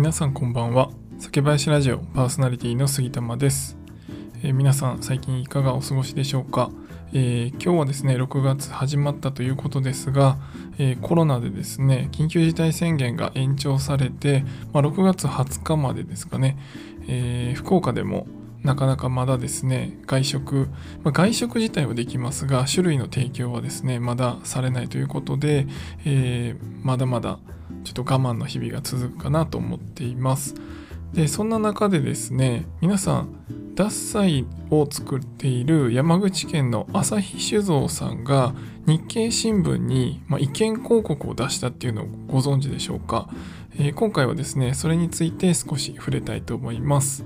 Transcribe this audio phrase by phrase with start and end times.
[0.00, 0.88] 皆さんこんばんは。
[1.18, 3.76] 酒林ラジオパーソナリティの杉玉です、
[4.42, 6.70] えー皆さん最近いかがお過ごしでしょうか、
[7.12, 10.38] えー今日はですね6月始まったということですが、
[10.78, 14.42] えーコロナでですね緊急事態宣言が延長されて、
[14.72, 16.56] まあ、6月20日までですかね、
[17.06, 18.26] えー福岡でも
[18.62, 20.68] なかなかまだですね外食、
[21.02, 25.66] まあ外食自体はできますが種類の提供はですねまだされないということで、
[26.06, 27.38] えーまだまだ
[27.84, 30.54] ちょっと我慢の日々が続くかなと思っています。
[31.12, 33.28] でそんな中でですね皆さん
[33.74, 38.54] 獺祭を作っている山口県の朝日酒造さんが
[38.86, 43.28] 日経新聞に、まあ、意見広告を出したっていうのをご存知でしょうか、
[43.78, 47.24] えー今回はですねそれについて少し触れたいと思います。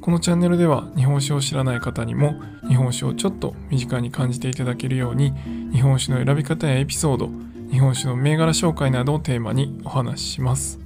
[0.00, 2.34] このチャンネルでは日本酒を知らない方にも
[2.68, 5.32] 日本酒をちょっと身近に感じていただけるように
[5.72, 7.30] 日本酒の選び方やエピソード
[7.74, 10.78] 日本酒の銘柄紹介などをテーマにお話しします。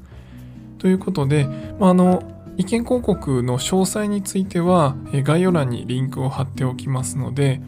[0.78, 1.46] ということで、
[1.78, 2.22] まあ、の
[2.56, 7.60] 意見広告の詳細については概要欄にリンクを貼っておきますので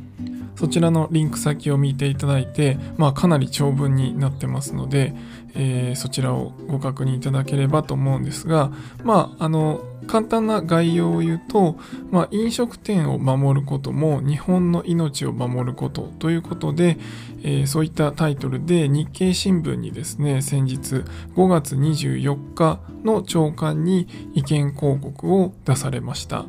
[0.61, 5.15] そちらのリンク先を見ていただいて、まあ、かなり長文になってますので、
[5.55, 8.71] えーそちらをご確認いただければと思うんですが、
[9.05, 11.79] まあ、あの簡単な概要を言うと、
[12.11, 16.99] まあ、飲食店を守ることも日本の命を守ることということで、
[17.43, 26.47] えーそういったタイトルで日経新聞にですね先日5月24日の朝刊に意見広告を出されました。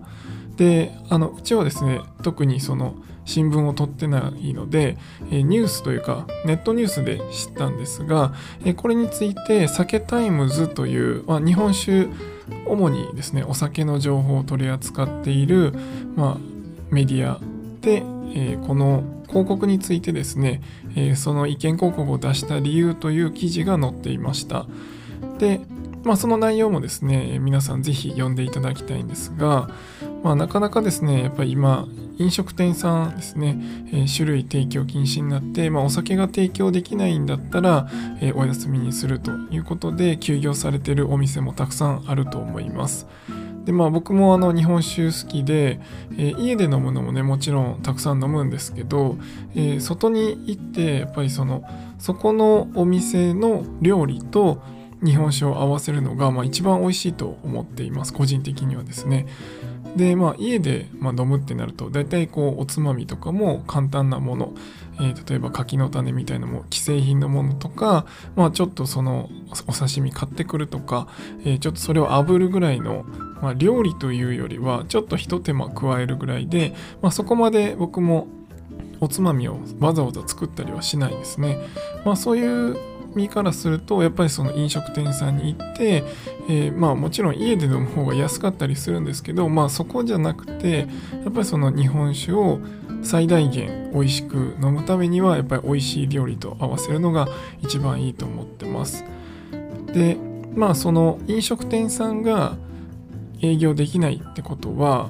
[0.58, 4.98] であのうちはですね特にその新聞を取ってないので、
[5.30, 8.34] ニュースというかネットニュースで知ったんですが、
[8.78, 12.08] これについて SAKETIMES という、まあ、日本酒
[12.68, 15.74] 主にですねお酒の情報を取り扱っている、
[16.16, 16.38] まあ、
[16.90, 17.40] メディア
[17.82, 18.02] で、
[18.68, 20.62] この広告についてですね、
[21.16, 24.66] その意見広告を出した理由という記事が載っていました。
[25.40, 25.62] で、
[26.04, 29.70] まあ、その内容もですね皆さんぜひ読んでいただきたいんですが、
[30.24, 31.88] まあ、なかなかですねやっぱり今
[32.18, 37.90] 飲食店さんですね、えー種類提供禁止になって、まあ、お酒が提供できないんだったら、
[38.22, 43.08] えーお休みにするということで休業されてるお店もたくさんあると思います。
[43.66, 45.80] でまあ僕もあの日本酒好きで、
[46.18, 49.18] えー家で飲むのもねもちろんたくさん飲むんですけど、
[49.56, 51.64] え外に行ってやっぱりその
[51.98, 54.62] そこのお店の料理と
[55.04, 59.26] 日本酒を合わせるのが、まあ、一番美味しいと思っています個人的にはですね
[59.96, 64.54] でまあ家で、まあ、飲むってなると大体こうおつまみとかも簡単なもの、
[64.96, 69.30] えー例えば柿の種みたいなも既製品のものとか、まあ、ちょっとその
[69.68, 71.08] お刺身買ってくるとか、
[71.44, 73.06] えーちょっとそれを炙るぐらいの、
[73.42, 78.28] まあ、料理というよりはちょっとひと手間加えるぐらいで、まあ、そこまで僕も
[79.02, 81.58] おつまみをわざわざ作ったりはしないですね。
[82.06, 82.78] まあそういう
[83.16, 86.04] 身からするとやっぱりその飲食店さんに行って、
[86.50, 90.88] えーまあもちろん家で飲む方が安かったりするんですけどまあそこじゃなくて
[91.24, 92.60] やっぱりその日本酒を
[93.04, 97.28] 最大限美味しく飲むためにはやっぱり美味しい料理と合わせるのが
[97.62, 99.04] 一番いいと思ってます。
[99.94, 100.18] で
[100.54, 102.58] まあその飲食店さんが
[103.42, 105.10] 営業できないってことは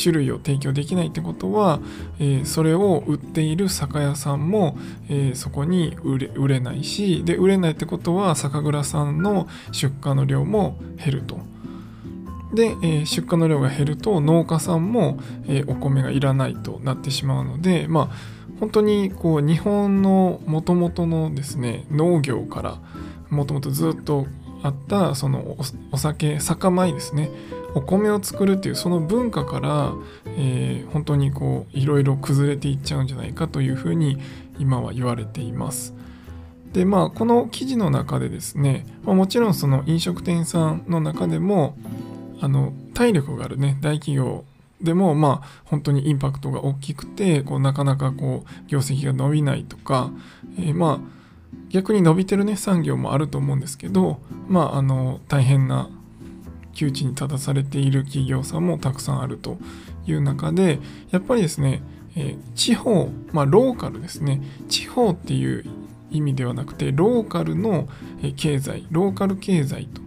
[0.00, 1.80] 種類を提供できないってことは、
[2.18, 4.78] えそれを売っている酒屋さんも、
[5.08, 11.38] えそこに売れ売れないしで売れないってことは酒蔵さんの出荷の量も減ると。
[12.54, 22.78] で、え出荷の量が減ると農家さんも、えお米がいらないとなってしまうのでまあ本当にこう日本のもともとのですね農業から
[23.30, 24.26] もともとずっと
[24.62, 25.56] あったその
[25.92, 27.30] お酒酒米ですね
[27.74, 29.92] お米を作るっていうその文化から、
[30.36, 34.18] えー本当にこういろいろ崩れていっちゃうんじゃないかというふうに
[34.58, 35.94] 今は言われています。
[36.72, 41.76] でまあこの記事の中でですね、まもちろんその飲食店さんの中でも
[42.40, 44.44] あの体力があるね大企業
[44.80, 50.10] でもまあ本当にインパクトが大きくてこうなかなかこう業績が伸びないとか、
[50.58, 51.16] えーまあ
[51.68, 55.90] 逆に伸びてるね産業もあると思うんですけどまああの大変な
[56.74, 59.56] 窮地に立たされている企業さんもたくさんあると
[60.06, 60.78] いう中で
[61.10, 61.82] やっぱりですね、
[62.14, 64.42] え地方まあローカルですね。
[64.68, 65.64] 地方っていう
[66.10, 67.88] 意味ではなくてローカルの
[68.36, 70.02] 経済ローカル経済と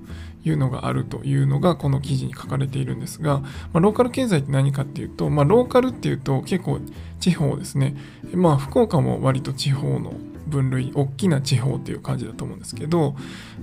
[0.47, 6.79] いうのがあるというのがこの記事に書かれているんですが、まあ、ローカル経済って何かっていうと、まあ、ローカルっていうと結構
[7.19, 7.95] 地方ですね。
[8.33, 10.13] まあ福岡も割と地方の
[10.49, 13.15] 分類大きな地方っていう感じだと思うんですけど、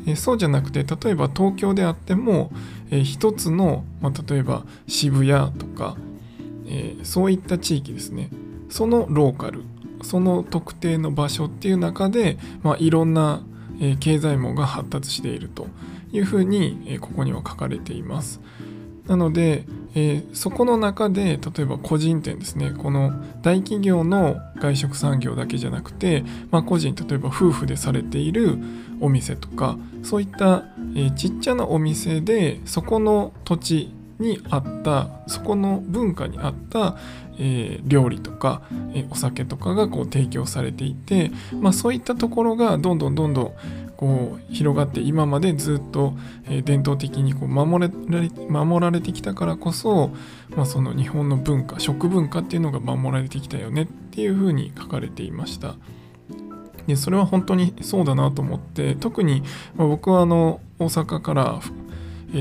[0.06, 2.50] えそうじゃなくて例えば東京であっても、
[2.90, 5.96] えー一つの、まあ、例えば渋谷とか、
[6.66, 8.30] えそういった地域ですね
[8.68, 9.62] そのローカル
[10.02, 13.42] その特定の場所っていう中で、まあ、いろんな、
[14.00, 15.66] 経済網が発達していると
[16.10, 18.40] いうふうに、ここには書かれています。
[19.06, 19.64] なので、
[19.96, 22.70] えー、そこの中で例えば個人店ですね。
[22.70, 28.58] この大企業の外食産業だけじゃなくて、まあ、個人例えば夫婦でされている
[29.00, 30.64] お店とかそういった、
[30.94, 36.96] えー、ちっちゃなお店でそこの土地にあったそこの文化にあった、
[37.38, 38.62] えー、料理とか、
[38.94, 41.30] えー、お酒とかがこう提供されていて、
[41.60, 43.54] まあ、そういったところがどんどんどんどん
[43.96, 46.14] こう広がって今までずっと、
[46.44, 50.10] えー、伝統的にこう守られ守られてきたからこそ、
[50.50, 55.76] まあ、その日本の文化食文化っていうのが守られてきたよねっていうふうに書かれていました。
[56.86, 59.42] でそれは本当にそうだなと思って特に、
[59.74, 61.60] まあ、僕はあの大阪から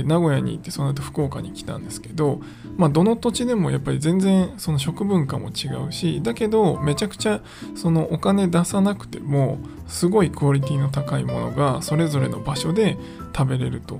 [0.03, 2.41] 名古屋に行ってその後福岡に来たんですけど、
[2.77, 7.41] まあ、どの土地でもやっぱり全然その食文化も違うしだけどめちゃくちゃ
[7.75, 12.97] そのお金出さなくてもすごいクオリティの高いものがそれぞれの場所で
[13.35, 13.99] 食べれると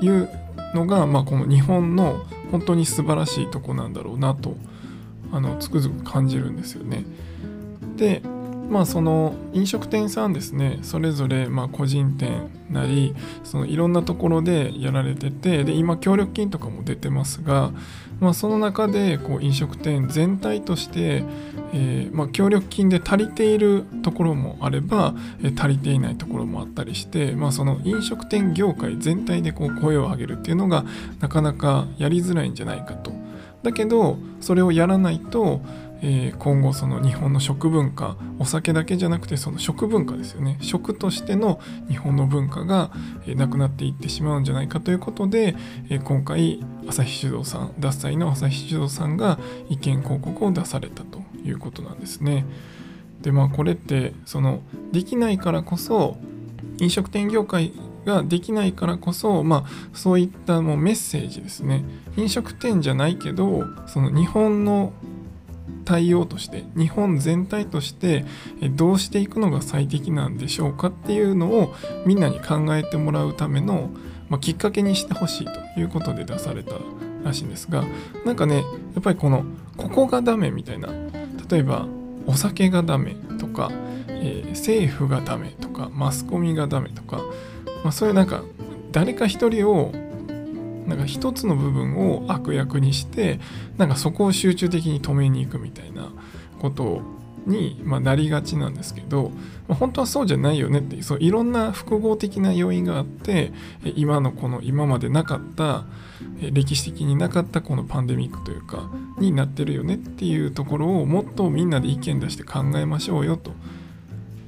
[0.00, 0.28] いう
[0.74, 4.56] のが、まあ、この日本の本当に素晴らしいとこなんだろうなと
[5.32, 7.04] あのつくづく感じるんですよね。
[7.96, 8.22] で
[8.68, 13.14] まあその飲食店さんですねそれぞれまあ個人店なり
[13.44, 17.70] そのいろんなところでやられててで今協力金とかも出てますが、
[18.20, 21.22] まあ、その中でこう飲食店全体として、
[21.72, 30.84] えー、まあ協力金で足りているところもあれば、え、足りていないところもあったりして、まあ、その飲食店業界全体でこう声を上げるっていうのが
[31.20, 33.12] なかなかやりづらいんじゃないかと。
[33.62, 35.60] だけどそれをやらないと
[36.02, 42.90] えー、今後その日本の食文化お酒だけじゃなくてその食文化ですよね食としての日本の文化が、
[43.26, 45.56] えー、なくなっていってしまうんじゃないかということで、
[45.88, 49.38] えー、今回朝日酒造さん獺祭の朝日酒造さんが
[49.68, 52.44] 意見広告を出されたということなんですね。
[53.22, 54.60] でまあこれってその
[54.92, 56.18] できないからこそ
[56.78, 57.72] 飲食店業界
[58.04, 61.84] ができないからこそ、まあ、そういったもうメッセージですね
[62.16, 64.92] 飲食店じゃないけどその日本の
[65.86, 68.26] 対応として日本全体として
[68.72, 71.74] どうしていくのが最適なんでしょうかっていうのを
[72.04, 73.90] みんなに考えてもらうための、
[74.28, 76.74] まあ、きっかけにしてほしいということで出された
[77.24, 77.84] らしいんですが
[78.24, 78.62] なんかねや
[78.98, 79.44] っぱりこの
[79.76, 80.88] ここがダメみたいな
[81.48, 81.86] 例えば
[82.26, 83.70] お酒がダメとか、
[84.08, 87.18] えー、政府がダメとかマスコミがダメとか、
[87.84, 88.42] まあ、そういうなんか
[88.90, 89.92] 誰か一人を
[90.86, 93.40] なんか一つの部分を悪役にして
[93.76, 96.12] なんかそこを集中的に止めに行くみたいな
[96.60, 97.02] こと
[97.46, 99.30] に、まあ、なりがちなんですけど、
[99.68, 103.52] まあ、本当はそうじゃないよねっていうそういろんな複合的な要因があって
[103.94, 105.84] 今のこの今までなかった
[106.40, 113.52] 歴史的になかったこのパンデミックというかになってるよねっていうところをもっとみんなで意見出して考えましょうよと。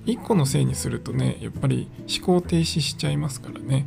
[0.07, 1.87] 一個のせいにするとねやっぱり
[2.19, 3.85] 思考停止しちゃいますからね。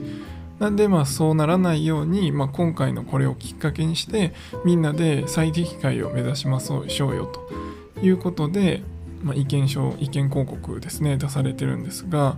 [0.61, 4.31] なんでまあそうならないように、まあ、今回のこれをきっかけにして
[4.63, 8.83] みんなで最適解を目指しましょうよということで、
[9.23, 12.37] まあ、意見書意見広告ですね出されてるんですが、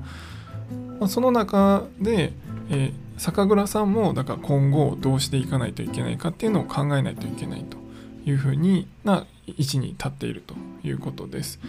[1.02, 2.32] まあ、その中で、
[2.70, 7.78] えー、酒蔵さんもだから今後どうしていかないといけないかっていうのを考えないといけないと
[8.26, 10.56] いうふうにな位置に立っていると
[10.88, 11.60] いうことです。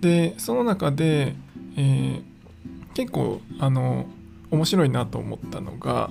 [0.00, 1.34] でその中で、
[1.76, 2.22] えー、
[2.94, 4.06] 結構あの
[4.52, 6.10] 面白いなと思ったのが、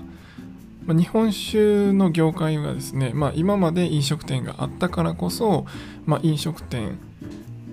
[0.85, 5.65] ま、日本酒の業界がですね、まあ、今まで飲食店があったからこそ、
[6.05, 6.97] まあ、飲食店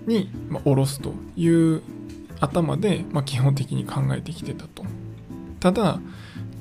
[0.07, 0.31] に
[0.65, 1.83] 卸すという
[2.41, 4.85] 頭で、ま、基本的に考えてきてたと。
[5.61, 6.01] ただ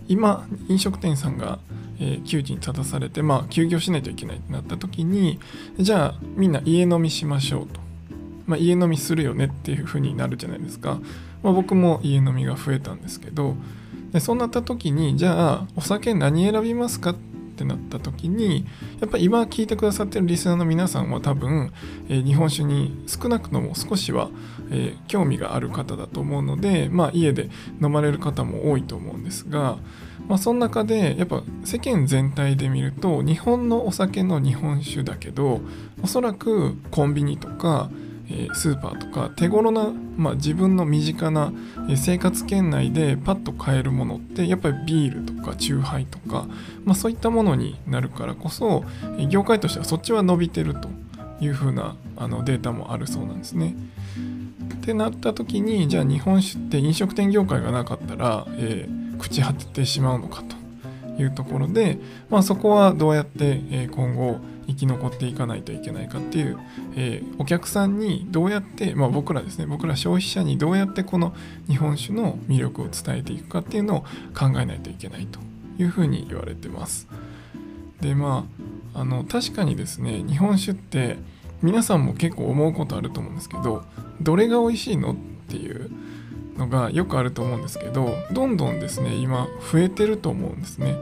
[0.08, 1.60] 今飲食店さんが、
[2.00, 5.40] え、窮地に立たされて、まあ、休業しないといけないってなった時に
[5.78, 7.80] じゃあみんな家飲みしましょうと、
[8.46, 11.00] まあ、家飲みするよねっていう風になるじゃないですか、
[11.44, 13.56] まあ、僕も家飲みが増えたんですけど
[14.12, 17.16] でそうなった時にじゃあお酒何選びますかっ
[17.58, 18.68] てなった時に
[19.02, 21.74] やっぱり今聞いてくださってるリスナーの皆さんは多分、
[22.08, 24.30] えー、日本酒に少なくとも少しは、
[24.70, 27.50] えー、興味がある方だと思うので、まあ、家で
[27.82, 29.80] 飲まれる方も多いと思うんですが、
[30.28, 35.62] まあ、その中でやっぱ世間全体で見ると日本のお酒の日本酒だけど
[36.04, 37.90] おそらくコンビニとか
[38.30, 41.52] えスーパーとか手頃な、まあ、自分の身近な
[41.96, 46.48] 生活圏内でパッと買えるものってやっぱりビールとかチューハイとか、
[46.84, 48.84] まあ、そういったものになるからこそ
[49.30, 50.90] 業界としてはそっちは伸びてると
[51.40, 53.76] いうふうなあのデータもあるそうなんですね。
[54.76, 66.60] ってなった時にじゃあ日本酒って飲食店業界がなかったら、えー、朽ち果ててしまうのかというところで、まあ、そこはどうやって今後生き残っていかないといけないかっていう、
[66.96, 71.34] えー、お客さんにどうやって、まあ、僕らですね僕ら消費者にどうやってこの
[71.68, 74.02] 日本酒の魅力を伝えていくかっていうのを
[74.38, 75.40] 考えないといけないと
[75.80, 77.08] いうふうに言われてます。
[78.02, 78.46] でま
[78.94, 81.18] ああの確かにですね日本酒って
[81.62, 83.84] 皆さんも結構思うことあると思うんですけど
[84.22, 85.16] どれが美味しいのっ
[85.48, 85.90] ていう
[86.58, 90.96] のがよくあると思うんですけどどんどんですね今増えてると思うんですね。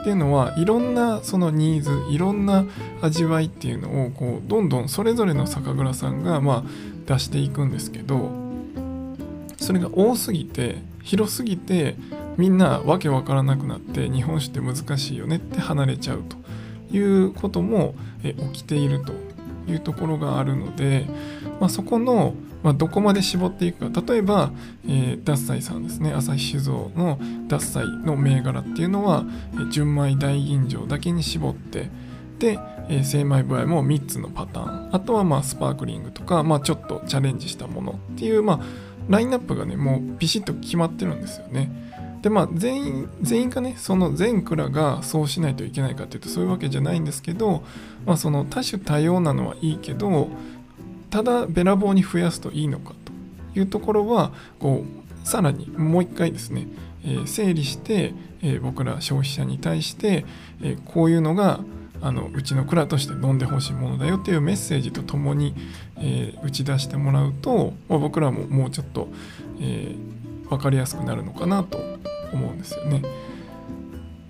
[0.00, 2.64] っていうのはいろんなそのニーズいろんな
[3.02, 6.70] 味わいっていうのをこうどんどんそれぞれの酒蔵さんがまあ
[7.06, 8.30] 出していくんですけど
[9.58, 11.96] それが多すぎて広すぎて
[12.36, 16.36] みんなわけわからなくなって日本酒って難しいよねって離れちゃうと
[16.94, 19.12] いうことも起きていると
[19.70, 21.06] いうところがあるので、
[21.60, 24.02] まあ、そこのまあ、どこまで絞っていくか。
[24.06, 24.50] 例えば、
[24.86, 26.12] えー、ダッサイさんですね。
[26.12, 29.24] 朝日酒造のダッサイの銘柄っていうのは、
[29.54, 31.90] えー、純米大吟醸だけに絞って
[32.38, 34.94] で、えー、精米部合も3つのパターン。
[34.94, 38.60] あとはまあスパークリングとか、まあ、ちょっとチャレンジしたものっていう、まあ、
[39.08, 41.70] ラインナップがねもうピシッと決まってるんですよね。
[42.22, 47.62] でまあ全員全員がねその全蔵がそうしないといけないかっていうとそういうわけじゃないんですけど、
[48.06, 50.28] まあ、その多種多様なのはいいけど
[51.10, 52.94] ただべらぼうに増やすといいのか
[53.54, 56.68] というところはこうさらにもう一回ですね、
[57.04, 60.24] え、整理して、え、僕ら消費者に対して、
[60.62, 61.60] え、こういうのが
[62.00, 65.54] あのうちの蔵として飲んでほしいものだよっていうメッセージとともに、
[65.96, 69.08] え打ち出してもらうと、まあ、僕らももうちょっと、
[69.60, 69.94] え
[70.48, 71.78] 分かりやすくなるのかなと
[72.32, 73.02] 思うんですよね。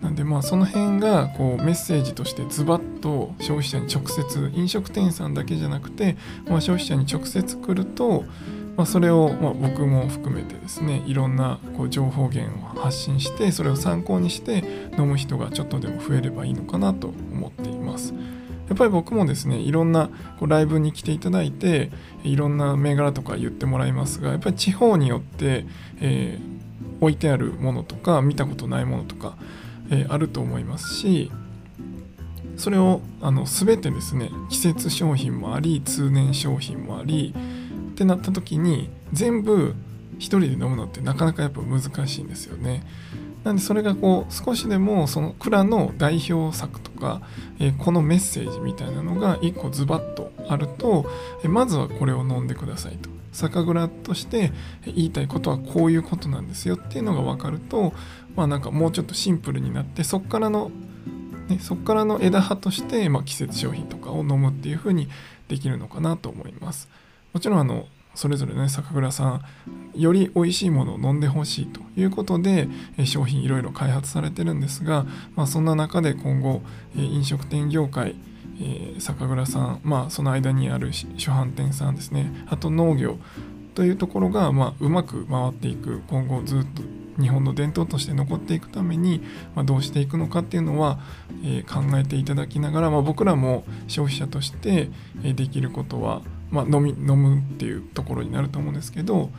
[0.02, 8.24] なんでまあその辺がこうメッセージとしてズバッと消費者に直接飲食店さんだけじゃなくて、まあ、消費者に直接来ると、
[8.76, 14.62] まあ、それをま僕も含めてですねいろんなこう情報源を発信してそれを参考にして
[14.96, 18.14] 飲む人がちょっとでも増えればいいのかなと思っています。
[18.68, 21.90] やっぱり僕もですねいろんなこうライブに来ていただいて
[22.22, 25.64] いろんな銘柄とか言ってもらいますがやっぱり地方によって、
[26.00, 29.38] えー、置いてあるものとか見たことないものとか
[29.90, 31.30] えー、あると思いますし
[32.56, 37.34] それをあの全てですね季節商品もあり通年商品もあり
[37.92, 39.74] ってなった時に全部
[40.18, 42.82] 1人で飲むのってなかなかやっぱ難しいんですよね。
[43.44, 47.22] なんでそれがこう少しでもその蔵の代表作とか、
[47.60, 51.06] えー、このメッセージみたいなのが1個ズバッとあると、
[51.44, 54.52] えー、まずはこれを飲んでくださいと酒蔵として
[54.84, 57.92] 言いたいことはこういうことなんですよっていうのが分かると
[58.34, 60.72] まあなんかもうちょっとシンプルになってそこからの、
[61.48, 65.08] ね、そこからの枝葉として、まあ、季節商品とかを飲むっていう風に
[65.46, 66.88] できるのかなと思います。
[67.32, 69.42] もちろんあのそれぞれね酒蔵さん
[69.94, 72.68] より美味しいものを飲んでほしいということで
[73.04, 76.62] 商品いろいろ開発されてるんですが、まあ、そんな中で今後
[76.96, 78.16] 飲食店業界
[78.60, 82.32] え酒蔵さん、まあ、その間にある主販店さんですね。
[82.48, 83.18] あと農業
[83.74, 86.82] というところが、まあ、うまく回っていく今後ずっと
[87.20, 89.22] 日本の伝統として残っていくために、
[89.54, 90.98] まあ、どうしていくのかっていうのは、
[91.44, 94.90] えー、考えていただきながら、まあ、僕らも消費者として、
[95.24, 99.30] えできることは、まあ、飲み飲むっていうところになると思うんですけど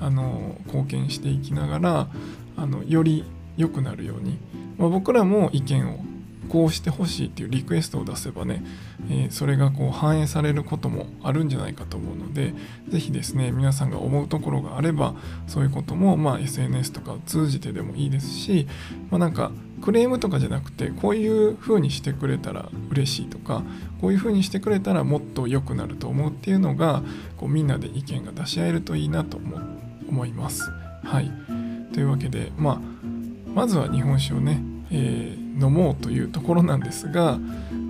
[0.00, 2.08] あの貢献していきながら
[2.56, 3.24] あのより
[3.56, 4.38] 良くなるように、
[4.78, 6.04] ま、僕らも意見を
[6.52, 8.62] こうしてほしいっていうリクエストを出せばね、
[9.08, 12.52] えー、それがこう反映されることもあるんじゃないかと思うので
[12.88, 15.14] 是非ですね皆さんが思うところがあれば
[15.46, 18.68] そういうことも、まあ、SNS とかを通じてでもいいですし、
[19.10, 23.62] まあ、なんかクレームとかじゃなくてこういう風にしてくれたら嬉しいとか
[24.02, 27.02] こういう風にしてくれたらもっと良くなると思うっていうのが
[27.38, 29.38] こうみんなで意見が出し合えるといいなと
[30.06, 30.70] 思います。
[31.02, 31.32] はい
[31.94, 32.80] というわけで、まあ、
[33.54, 34.62] まずは日本酒をね、
[34.92, 37.38] えー飲もうというところなんですが、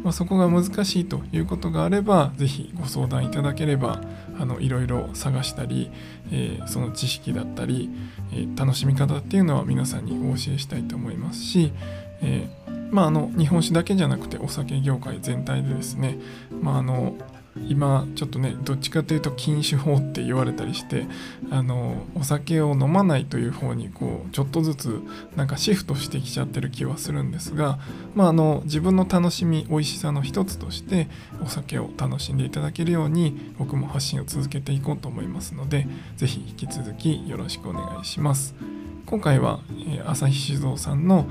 [0.03, 4.01] まあ、そこが難しいということがあれば是非ご相談いただければ
[4.39, 5.91] あのいろいろ探したり、
[6.31, 7.91] えー、その知識だったり、
[8.33, 11.73] えー、楽しみ方っていうのは皆さんにお教えしたいと思いますし、
[12.23, 12.49] え、
[12.91, 16.19] まあ、あの日本酒だけじゃなくてお酒業界全体でですね、
[16.61, 17.15] まあ、あの
[17.69, 21.07] 今ちょっとねどっちかというと禁酒法って言われたりして
[21.51, 25.01] あのお酒を飲まないという方にこうちょっとずつ
[25.37, 27.79] なんかシフトしてきちゃってる気はするんですが、
[28.15, 31.09] まあ、あの自分の楽しみ美味しさの一つとして
[31.43, 38.55] お酒を楽しんでいただけるように僕も発信を続けていこうと思いますので是非引き続きよろしくお願いします。
[39.05, 41.27] 今回は、えー、朝日酒造さんの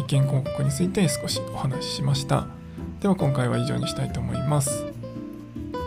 [0.00, 2.46] 意見広告について少しお話ししました。
[3.00, 4.89] では今回は以上にしたいと思います。